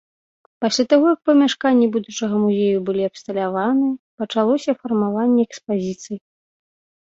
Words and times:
Пасля 0.63 0.85
таго, 0.93 1.05
як 1.13 1.19
памяшканні 1.29 1.89
будучага 1.97 2.35
музею 2.47 2.79
былі 2.89 3.03
абсталяваны, 3.09 3.87
пачалося 4.25 4.71
фармаванне 4.83 5.41
экспазіцый. 5.49 6.17